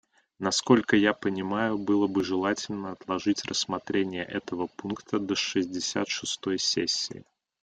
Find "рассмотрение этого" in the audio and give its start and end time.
3.45-4.65